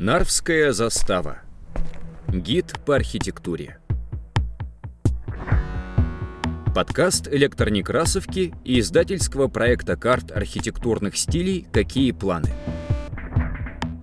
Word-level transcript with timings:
Нарвская 0.00 0.72
застава. 0.72 1.38
Гид 2.26 2.74
по 2.84 2.96
архитектуре. 2.96 3.78
Подкаст 6.74 7.28
электронекрасовки 7.28 8.52
и 8.64 8.80
издательского 8.80 9.46
проекта 9.46 9.94
карт 9.94 10.32
архитектурных 10.32 11.16
стилей 11.16 11.68
«Какие 11.72 12.10
планы?». 12.10 12.50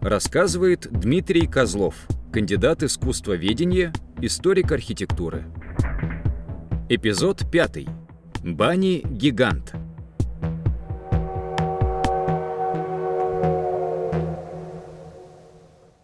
Рассказывает 0.02 0.88
Дмитрий 0.90 1.46
Козлов, 1.46 1.96
кандидат 2.32 2.84
искусствоведения, 2.84 3.92
историк 4.22 4.72
архитектуры. 4.72 5.44
Эпизод 6.88 7.52
пятый. 7.52 7.90
Бани 8.42 9.04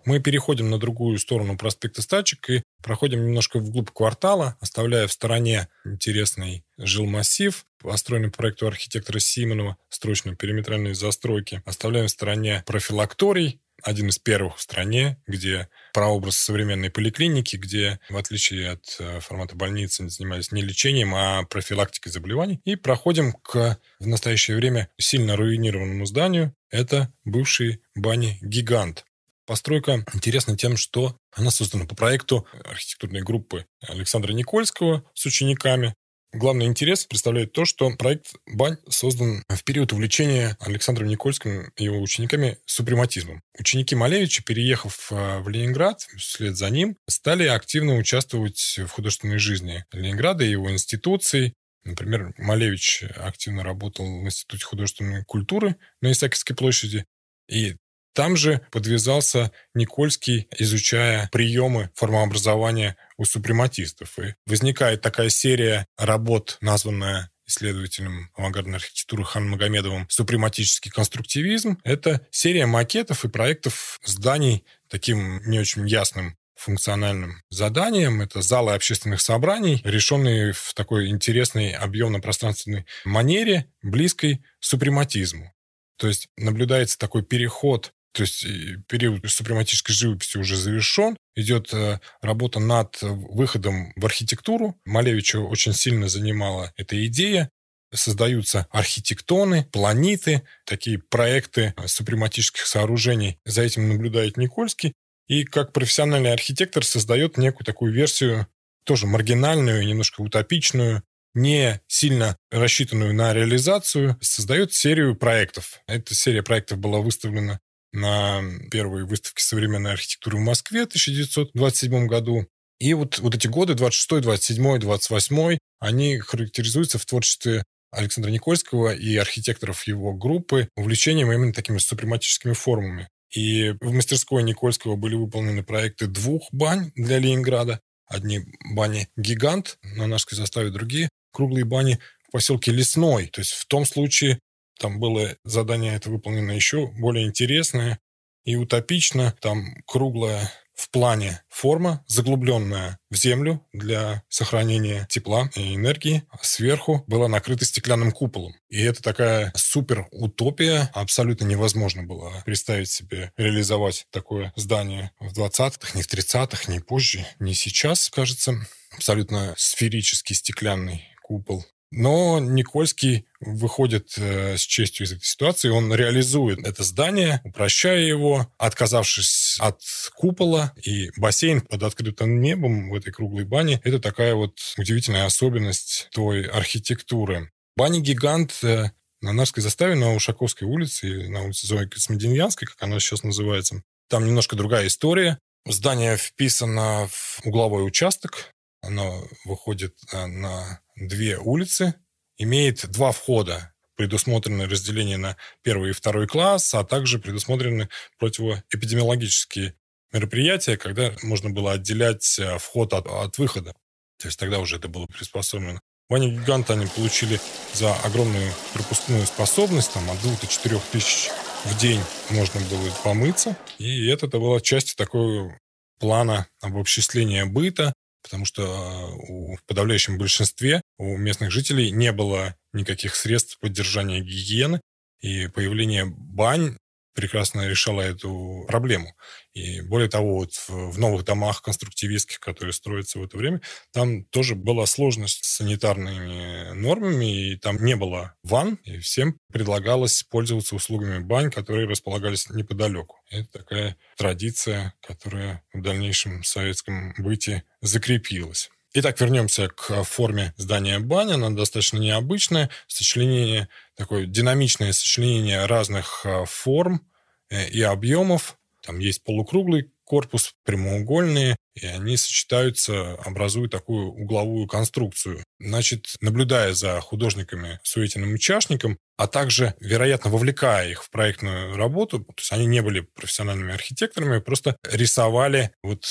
Мы 0.07 0.21
переходим 0.21 0.69
на 0.69 0.79
другую 0.79 1.19
сторону 1.19 1.57
проспекта 1.57 2.01
Стачек 2.01 2.49
и 2.49 2.63
проходим 2.81 3.25
немножко 3.25 3.59
вглубь 3.59 3.89
квартала, 3.91 4.55
оставляя 4.61 5.05
в 5.05 5.11
стороне 5.11 5.67
интересный 5.83 6.63
жилмассив, 6.77 7.65
построенный 7.79 8.31
по 8.31 8.37
проекту 8.37 8.67
архитектора 8.67 9.19
Симонова, 9.19 9.75
строчно-периметральные 9.89 10.95
застройки. 10.95 11.61
Оставляем 11.65 12.07
в 12.07 12.11
стороне 12.11 12.63
профилакторий, 12.65 13.59
один 13.83 14.07
из 14.07 14.17
первых 14.17 14.55
в 14.55 14.61
стране, 14.61 15.21
где 15.27 15.67
прообраз 15.93 16.37
современной 16.37 16.89
поликлиники, 16.89 17.57
где, 17.57 17.99
в 18.09 18.15
отличие 18.15 18.69
от 18.69 18.95
э, 18.99 19.19
формата 19.19 19.57
больницы, 19.57 20.09
занимались 20.09 20.53
не 20.53 20.61
лечением, 20.61 21.13
а 21.15 21.43
профилактикой 21.43 22.13
заболеваний. 22.13 22.61
И 22.63 22.77
проходим 22.77 23.33
к 23.33 23.77
в 23.99 24.07
настоящее 24.07 24.55
время 24.55 24.89
сильно 24.97 25.35
руинированному 25.35 26.05
зданию. 26.05 26.55
Это 26.71 27.13
бывший 27.25 27.81
бани 27.93 28.39
«Гигант». 28.41 29.03
Постройка 29.47 30.03
интересна 30.13 30.57
тем, 30.57 30.75
что 30.75 31.17
она 31.33 31.51
создана 31.51 31.85
по 31.85 31.95
проекту 31.95 32.45
архитектурной 32.65 33.21
группы 33.21 33.65
Александра 33.81 34.33
Никольского 34.33 35.09
с 35.13 35.25
учениками. 35.25 35.95
Главный 36.33 36.65
интерес 36.65 37.05
представляет 37.05 37.53
то, 37.53 37.63
что 37.63 37.89
проект 37.95 38.33
«Бань» 38.45 38.75
создан 38.89 39.45
в 39.47 39.63
период 39.63 39.93
увлечения 39.93 40.57
Александром 40.59 41.07
Никольским 41.07 41.71
и 41.77 41.85
его 41.85 42.01
учениками 42.01 42.57
супрематизмом. 42.65 43.41
Ученики 43.57 43.95
Малевича, 43.95 44.43
переехав 44.43 45.13
э, 45.13 45.39
в 45.39 45.47
Ленинград, 45.47 46.01
вслед 46.17 46.57
за 46.57 46.69
ним, 46.69 46.97
стали 47.07 47.45
активно 47.45 47.95
участвовать 47.95 48.59
в 48.77 48.89
художественной 48.89 49.37
жизни 49.37 49.85
Ленинграда 49.93 50.43
и 50.43 50.51
его 50.51 50.69
институций. 50.69 51.53
Например, 51.85 52.33
Малевич 52.37 53.05
активно 53.15 53.63
работал 53.63 54.05
в 54.05 54.25
Институте 54.25 54.65
художественной 54.65 55.23
культуры 55.23 55.77
на 56.01 56.11
Исаакиевской 56.11 56.57
площади. 56.57 57.05
И 57.49 57.77
там 58.17 58.35
же 58.35 58.61
подвязался 58.71 59.51
Никольский, 59.75 60.47
изучая 60.57 61.29
приемы 61.31 61.91
формообразования 61.93 62.97
у 63.15 63.25
супрематистов. 63.25 64.17
И 64.17 64.33
возникает 64.47 65.01
такая 65.01 65.29
серия 65.29 65.85
работ, 65.99 66.57
названная 66.59 67.29
исследователем 67.45 68.31
авангардной 68.35 68.77
архитектуры 68.77 69.23
Хан 69.23 69.47
Магомедовым 69.47 70.07
«Супрематический 70.09 70.89
конструктивизм». 70.89 71.77
Это 71.83 72.25
серия 72.31 72.65
макетов 72.65 73.23
и 73.23 73.29
проектов 73.29 73.99
зданий 74.03 74.65
таким 74.89 75.39
не 75.47 75.59
очень 75.59 75.87
ясным 75.87 76.35
функциональным 76.55 77.43
заданием. 77.51 78.23
Это 78.23 78.41
залы 78.41 78.73
общественных 78.73 79.21
собраний, 79.21 79.79
решенные 79.85 80.53
в 80.53 80.73
такой 80.73 81.09
интересной 81.09 81.69
объемно-пространственной 81.69 82.87
манере, 83.05 83.71
близкой 83.83 84.43
супрематизму. 84.59 85.53
То 85.97 86.07
есть 86.07 86.29
наблюдается 86.37 86.97
такой 86.97 87.23
переход 87.23 87.93
то 88.17 88.23
есть 88.23 88.47
период 88.87 89.29
супрематической 89.29 89.93
живописи 89.93 90.37
уже 90.37 90.57
завершен. 90.57 91.15
Идет 91.35 91.71
э, 91.71 91.99
работа 92.19 92.59
над 92.59 92.97
выходом 92.99 93.93
в 93.95 94.03
архитектуру. 94.03 94.75
Малевича 94.85 95.37
очень 95.37 95.73
сильно 95.73 96.09
занимала 96.09 96.73
эта 96.77 97.05
идея. 97.05 97.51
Создаются 97.93 98.65
архитектоны, 98.71 99.65
планиты, 99.71 100.41
такие 100.65 100.97
проекты 100.97 101.75
супрематических 101.85 102.65
сооружений. 102.65 103.37
За 103.45 103.61
этим 103.61 103.87
наблюдает 103.87 104.35
Никольский. 104.35 104.93
И 105.27 105.43
как 105.43 105.71
профессиональный 105.71 106.33
архитектор 106.33 106.83
создает 106.83 107.37
некую 107.37 107.65
такую 107.65 107.93
версию, 107.93 108.47
тоже 108.83 109.05
маргинальную, 109.05 109.85
немножко 109.85 110.21
утопичную, 110.21 111.03
не 111.35 111.81
сильно 111.85 112.35
рассчитанную 112.49 113.13
на 113.13 113.31
реализацию, 113.31 114.17
создает 114.21 114.73
серию 114.73 115.15
проектов. 115.15 115.81
Эта 115.85 116.15
серия 116.15 116.41
проектов 116.41 116.79
была 116.79 116.97
выставлена 116.97 117.59
на 117.97 118.43
первой 118.71 119.05
выставке 119.05 119.43
современной 119.43 119.91
архитектуры 119.91 120.37
в 120.37 120.41
Москве 120.41 120.83
в 120.83 120.87
1927 120.87 122.07
году. 122.07 122.47
И 122.79 122.93
вот, 122.93 123.17
вот 123.19 123.33
эти 123.35 123.47
годы, 123.47 123.73
26, 123.73 124.21
27, 124.21 124.79
28, 124.79 125.57
они 125.79 126.19
характеризуются 126.19 126.99
в 126.99 127.05
творчестве 127.05 127.63
Александра 127.91 128.29
Никольского 128.29 128.93
и 128.93 129.15
архитекторов 129.15 129.87
его 129.87 130.13
группы 130.13 130.69
увлечением 130.75 131.31
именно 131.31 131.53
такими 131.53 131.79
супрематическими 131.79 132.53
формами. 132.53 133.09
И 133.33 133.73
в 133.81 133.91
мастерской 133.91 134.43
Никольского 134.43 134.95
были 134.95 135.15
выполнены 135.15 135.63
проекты 135.63 136.07
двух 136.07 136.47
бань 136.51 136.91
для 136.95 137.17
Ленинграда. 137.17 137.81
Одни 138.07 138.41
бани 138.73 139.09
«Гигант» 139.17 139.79
на 139.81 140.07
нашей 140.07 140.35
заставе, 140.35 140.69
другие 140.69 141.09
круглые 141.31 141.65
бани 141.65 141.99
в 142.27 142.31
поселке 142.31 142.71
Лесной. 142.71 143.27
То 143.27 143.41
есть 143.41 143.51
в 143.51 143.65
том 143.65 143.85
случае 143.85 144.39
там 144.77 144.99
было 144.99 145.35
задание 145.43 145.95
это 145.95 146.09
выполнено 146.09 146.51
еще 146.51 146.87
более 146.99 147.25
интересное 147.25 147.99
и 148.45 148.55
утопично. 148.55 149.35
Там 149.41 149.75
круглая 149.85 150.51
в 150.77 150.91
плане 150.91 151.41
форма, 151.49 152.05
заглубленная 152.07 152.99
в 153.09 153.15
землю 153.15 153.65
для 153.73 154.23
сохранения 154.29 155.07
тепла 155.09 155.49
и 155.55 155.75
энергии. 155.75 156.23
Сверху 156.41 157.03
была 157.07 157.27
накрыта 157.27 157.65
стеклянным 157.65 158.11
куполом. 158.11 158.55
И 158.69 158.81
это 158.83 159.01
такая 159.01 159.51
супер 159.55 160.07
утопия. 160.11 160.91
Абсолютно 160.93 161.45
невозможно 161.45 162.03
было 162.03 162.43
представить 162.45 162.91
себе 162.91 163.31
реализовать 163.37 164.05
такое 164.11 164.53
здание 164.55 165.11
в 165.19 165.37
20-х, 165.37 165.95
не 165.95 166.03
в 166.03 166.07
30-х, 166.07 166.71
не 166.71 166.79
позже, 166.79 167.25
не 167.39 167.55
сейчас, 167.55 168.09
кажется. 168.09 168.53
Абсолютно 168.91 169.55
сферический 169.57 170.35
стеклянный 170.35 171.03
купол 171.23 171.65
но 171.91 172.39
Никольский 172.39 173.27
выходит 173.39 174.13
э, 174.17 174.57
с 174.57 174.61
честью 174.61 175.05
из 175.05 175.13
этой 175.13 175.25
ситуации, 175.25 175.69
он 175.69 175.93
реализует 175.93 176.59
это 176.65 176.83
здание, 176.83 177.41
упрощая 177.43 177.99
его, 177.99 178.51
отказавшись 178.57 179.57
от 179.59 179.81
купола, 180.15 180.73
и 180.81 181.11
бассейн 181.17 181.61
под 181.61 181.83
открытым 181.83 182.41
небом 182.41 182.89
в 182.89 182.95
этой 182.95 183.11
круглой 183.13 183.45
бане– 183.45 183.79
это 183.83 183.99
такая 183.99 184.35
вот 184.35 184.59
удивительная 184.77 185.25
особенность 185.25 186.09
той 186.11 186.43
архитектуры. 186.43 187.51
Баня-гигант 187.77 188.63
э, 188.63 188.91
на 189.21 189.33
Нарской 189.33 189.63
заставе 189.63 189.95
на 189.95 190.13
Ушаковской 190.13 190.67
улице, 190.67 191.29
на 191.29 191.43
улице 191.43 191.67
Зои 191.67 191.85
Космодемьянской, 191.85 192.67
как 192.67 192.81
она 192.81 192.99
сейчас 192.99 193.23
называется, 193.23 193.83
там 194.09 194.25
немножко 194.25 194.55
другая 194.55 194.87
история. 194.87 195.39
Здание 195.65 196.17
вписано 196.17 197.07
в 197.09 197.41
угловой 197.45 197.85
участок, 197.85 198.53
оно 198.87 199.27
выходит 199.45 199.95
э, 200.11 200.25
на 200.25 200.81
две 200.95 201.37
улицы, 201.37 201.95
имеет 202.37 202.89
два 202.89 203.11
входа. 203.11 203.73
Предусмотрено 203.95 204.67
разделение 204.67 205.17
на 205.17 205.37
первый 205.63 205.89
и 205.89 205.93
второй 205.93 206.27
класс, 206.27 206.73
а 206.73 206.83
также 206.83 207.19
предусмотрены 207.19 207.89
противоэпидемиологические 208.19 209.75
мероприятия, 210.13 210.77
когда 210.77 211.13
можно 211.23 211.49
было 211.49 211.73
отделять 211.73 212.39
э, 212.39 212.57
вход 212.59 212.93
от, 212.93 213.07
от 213.07 213.37
выхода. 213.37 213.73
То 214.19 214.27
есть 214.27 214.39
тогда 214.39 214.59
уже 214.59 214.77
это 214.77 214.87
было 214.87 215.05
приспособлено. 215.05 215.79
Ваня 216.09 216.29
Гиганта 216.29 216.73
они 216.73 216.85
получили 216.85 217.39
за 217.73 217.93
огромную 217.95 218.51
пропускную 218.73 219.25
способность, 219.25 219.93
там 219.93 220.09
от 220.09 220.21
2 220.21 220.37
до 220.39 220.47
4 220.47 220.79
тысяч 220.91 221.29
в 221.65 221.77
день 221.77 221.99
можно 222.29 222.61
было 222.61 222.89
помыться. 223.03 223.57
И 223.77 224.07
это, 224.07 224.27
это 224.27 224.39
была 224.39 224.61
часть 224.61 224.95
такого 224.95 225.59
плана 225.99 226.47
обобществления 226.61 227.45
быта, 227.45 227.93
потому 228.27 228.45
что 228.45 228.63
а, 228.63 229.07
в 229.55 229.63
подавляющем 229.65 230.17
большинстве 230.17 230.81
у 230.97 231.17
местных 231.17 231.49
жителей 231.49 231.91
не 231.91 232.11
было 232.11 232.55
никаких 232.73 233.15
средств 233.15 233.57
поддержания 233.59 234.19
гигиены, 234.19 234.81
и 235.19 235.47
появление 235.47 236.05
бань 236.05 236.77
прекрасно 237.17 237.67
решала 237.67 238.01
эту 238.01 238.63
проблему. 238.67 239.15
И 239.53 239.81
более 239.81 240.07
того, 240.07 240.35
вот 240.35 240.51
в 240.67 240.99
новых 240.99 241.25
домах 241.25 241.63
конструктивистских, 241.63 242.39
которые 242.39 242.73
строятся 242.73 243.17
в 243.17 243.23
это 243.23 243.37
время, 243.37 243.59
там 243.91 244.23
тоже 244.25 244.53
была 244.53 244.85
сложность 244.85 245.43
с 245.43 245.55
санитарными 245.55 246.73
нормами, 246.73 247.53
и 247.53 247.55
там 247.55 247.83
не 247.83 247.95
было 247.95 248.35
ванн, 248.43 248.75
и 248.83 248.99
всем 248.99 249.39
предлагалось 249.51 250.21
пользоваться 250.21 250.75
услугами 250.75 251.17
бань, 251.17 251.49
которые 251.49 251.87
располагались 251.87 252.51
неподалеку. 252.51 253.19
Это 253.31 253.51
такая 253.51 253.97
традиция, 254.15 254.93
которая 255.01 255.63
в 255.73 255.81
дальнейшем 255.81 256.43
советском 256.43 257.15
быте 257.17 257.63
закрепилась. 257.81 258.69
Итак, 258.99 259.21
вернемся 259.21 259.67
к 259.67 260.03
форме 260.05 260.55
здания 260.57 260.97
бани. 260.97 261.33
Она 261.33 261.51
достаточно 261.51 261.99
необычная. 261.99 262.71
Сочленение, 262.87 263.69
такое 263.95 264.25
динамичное 264.25 264.91
сочленение 264.91 265.67
разных 265.67 266.25
а, 266.25 266.45
форм 266.45 267.07
э, 267.51 267.69
и 267.69 267.79
объемов. 267.83 268.57
Там 268.81 268.97
есть 268.97 269.23
полукруглый 269.23 269.91
корпус, 270.03 270.55
прямоугольные, 270.63 271.57
и 271.81 271.85
они 271.85 272.17
сочетаются, 272.17 273.13
образуя 273.15 273.69
такую 273.69 274.07
угловую 274.07 274.67
конструкцию. 274.67 275.43
Значит, 275.59 276.15
наблюдая 276.21 276.73
за 276.73 276.99
художниками 277.01 277.79
Суетиным 277.83 278.35
и 278.35 278.39
Чашником, 278.39 278.97
а 279.17 279.27
также, 279.27 279.73
вероятно, 279.79 280.29
вовлекая 280.29 280.89
их 280.89 281.03
в 281.03 281.09
проектную 281.09 281.75
работу, 281.75 282.19
то 282.19 282.33
есть 282.37 282.51
они 282.51 282.67
не 282.67 282.81
были 282.81 282.99
профессиональными 282.99 283.73
архитекторами, 283.73 284.39
просто 284.39 284.77
рисовали 284.87 285.71
вот 285.81 286.05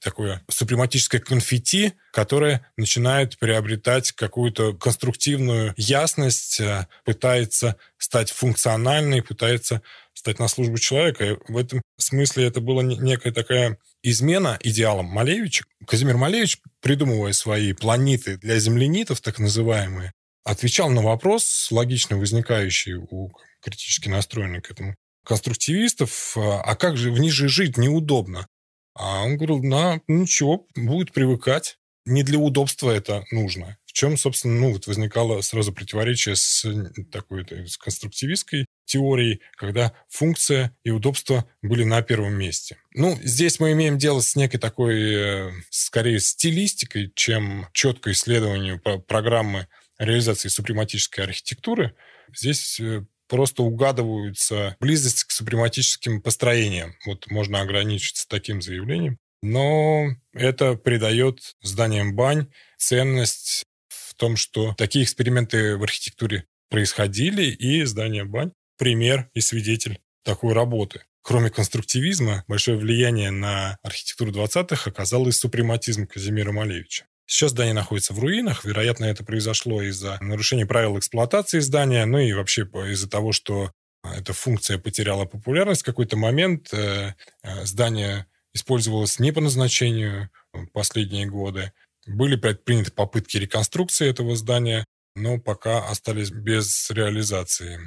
такое 0.00 0.42
супрематическое 0.48 1.20
конфетти, 1.20 1.94
которое 2.12 2.70
начинает 2.76 3.36
приобретать 3.38 4.12
какую-то 4.12 4.74
конструктивную 4.74 5.74
ясность, 5.76 6.60
э, 6.60 6.86
пытается 7.04 7.76
стать 7.98 8.30
функциональной, 8.30 9.22
пытается 9.22 9.82
стать 10.14 10.38
на 10.38 10.46
службу 10.46 10.78
человека. 10.78 11.24
И 11.24 11.36
в 11.48 11.56
этом 11.56 11.82
смысле 11.98 12.46
это 12.46 12.60
была 12.60 12.82
некая 12.82 13.32
такая 13.32 13.78
измена 14.02 14.58
идеалам 14.62 15.06
Малевича. 15.06 15.64
Казимир 15.86 16.16
Малевич, 16.16 16.58
придумывая 16.80 17.32
свои 17.32 17.72
планеты 17.72 18.36
для 18.36 18.58
землянитов, 18.58 19.20
так 19.20 19.38
называемые, 19.38 20.12
отвечал 20.44 20.90
на 20.90 21.02
вопрос, 21.02 21.68
логично 21.70 22.16
возникающий 22.16 22.94
у 22.94 23.32
критически 23.60 24.08
настроенных 24.08 24.64
к 24.64 24.70
этому 24.70 24.94
конструктивистов, 25.24 26.36
а 26.36 26.74
как 26.74 26.96
же 26.96 27.12
в 27.12 27.18
них 27.20 27.32
же 27.32 27.48
жить 27.48 27.76
неудобно? 27.76 28.46
А 28.94 29.22
он 29.22 29.36
говорил, 29.36 29.62
на, 29.62 30.00
ничего, 30.08 30.66
будет 30.74 31.12
привыкать. 31.12 31.78
Не 32.04 32.24
для 32.24 32.38
удобства 32.38 32.90
это 32.90 33.24
нужно. 33.30 33.78
В 33.86 33.92
чем, 33.92 34.16
собственно, 34.16 34.58
ну, 34.58 34.72
вот 34.72 34.86
возникало 34.88 35.40
сразу 35.42 35.72
противоречие 35.72 36.34
с 36.34 36.66
такой 37.12 37.46
с 37.68 37.78
конструктивистской 37.78 38.66
теорией, 38.92 39.40
когда 39.56 39.94
функция 40.10 40.76
и 40.84 40.90
удобство 40.90 41.46
были 41.62 41.84
на 41.84 42.02
первом 42.02 42.34
месте. 42.34 42.76
Ну, 42.94 43.18
здесь 43.22 43.58
мы 43.58 43.72
имеем 43.72 43.96
дело 43.96 44.20
с 44.20 44.36
некой 44.36 44.60
такой, 44.60 45.14
э, 45.14 45.50
скорее, 45.70 46.20
стилистикой, 46.20 47.10
чем 47.14 47.68
четкое 47.72 48.12
исследованию 48.12 48.78
программы 48.80 49.66
реализации 49.98 50.48
супрематической 50.48 51.24
архитектуры. 51.24 51.94
Здесь 52.36 52.78
э, 52.80 53.06
просто 53.28 53.62
угадываются 53.62 54.76
близость 54.78 55.24
к 55.24 55.30
супрематическим 55.30 56.20
построениям. 56.20 56.94
Вот 57.06 57.30
можно 57.30 57.62
ограничиться 57.62 58.28
таким 58.28 58.60
заявлением. 58.60 59.16
Но 59.42 60.08
это 60.34 60.74
придает 60.74 61.56
зданиям 61.62 62.14
бань 62.14 62.48
ценность 62.76 63.64
в 63.88 64.14
том, 64.14 64.36
что 64.36 64.74
такие 64.74 65.04
эксперименты 65.04 65.78
в 65.78 65.82
архитектуре 65.82 66.44
происходили, 66.68 67.44
и 67.44 67.84
здание 67.84 68.24
бань 68.24 68.52
пример 68.82 69.30
и 69.32 69.40
свидетель 69.40 70.00
такой 70.24 70.54
работы. 70.54 71.04
Кроме 71.22 71.50
конструктивизма, 71.50 72.42
большое 72.48 72.76
влияние 72.76 73.30
на 73.30 73.78
архитектуру 73.84 74.32
20-х 74.32 74.90
оказал 74.90 75.28
и 75.28 75.30
супрематизм 75.30 76.08
Казимира 76.08 76.50
Малевича. 76.50 77.04
Сейчас 77.24 77.52
здание 77.52 77.74
находится 77.74 78.12
в 78.12 78.18
руинах. 78.18 78.64
Вероятно, 78.64 79.04
это 79.04 79.24
произошло 79.24 79.82
из-за 79.82 80.18
нарушения 80.20 80.66
правил 80.66 80.98
эксплуатации 80.98 81.60
здания, 81.60 82.04
ну 82.06 82.18
и 82.18 82.32
вообще 82.32 82.62
из-за 82.62 83.08
того, 83.08 83.30
что 83.30 83.70
эта 84.02 84.32
функция 84.32 84.78
потеряла 84.78 85.26
популярность 85.26 85.82
в 85.82 85.86
какой-то 85.86 86.16
момент. 86.16 86.74
Э, 86.74 87.14
э, 87.44 87.64
здание 87.64 88.26
использовалось 88.52 89.20
не 89.20 89.30
по 89.30 89.40
назначению 89.40 90.28
последние 90.72 91.26
годы. 91.26 91.72
Были 92.04 92.34
предприняты 92.34 92.90
попытки 92.90 93.36
реконструкции 93.36 94.10
этого 94.10 94.34
здания, 94.34 94.84
но 95.14 95.38
пока 95.38 95.88
остались 95.88 96.32
без 96.32 96.90
реализации. 96.90 97.78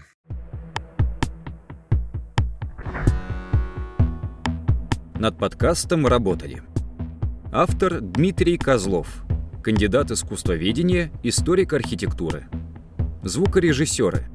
Над 5.17 5.37
подкастом 5.37 6.05
работали 6.05 6.61
автор 7.51 8.01
Дмитрий 8.01 8.57
Козлов, 8.57 9.23
кандидат 9.63 10.11
искусствоведения, 10.11 11.09
историк 11.23 11.71
архитектуры, 11.71 12.47
звукорежиссеры 13.23 14.25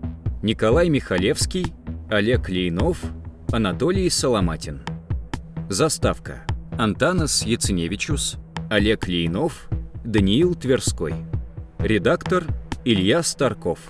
Николай 0.43 0.89
Михалевский, 0.89 1.75
Олег 2.09 2.49
Лейнов, 2.49 2.99
Анатолий 3.53 4.09
Соломатин. 4.09 4.81
Заставка 5.69 6.47
Антанас 6.79 7.45
Яценевичус, 7.45 8.39
Олег 8.71 9.07
Лейнов, 9.07 9.69
Даниил 10.03 10.55
Тверской. 10.55 11.15
Редактор 11.79 12.45
Илья 12.87 13.23
Старков. 13.23 13.81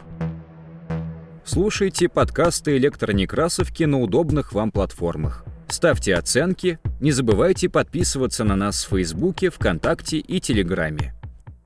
Слушайте 1.45 2.09
подкасты 2.09 2.77
«Электронекрасовки» 2.77 3.85
на 3.85 4.01
удобных 4.01 4.53
вам 4.53 4.73
платформах. 4.73 5.45
Ставьте 5.71 6.17
оценки, 6.17 6.79
не 7.01 7.13
забывайте 7.13 7.69
подписываться 7.69 8.45
на 8.45 8.57
нас 8.57 8.85
в 8.85 8.89
Фейсбуке, 8.89 9.51
ВКонтакте 9.51 10.19
и 10.19 10.41
Телеграме. 10.41 11.15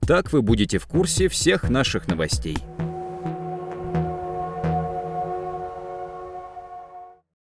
Так 0.07 0.33
вы 0.33 0.43
будете 0.43 0.79
в 0.79 0.87
курсе 0.87 1.29
всех 1.29 1.71
наших 1.71 2.07
новостей. 2.07 2.59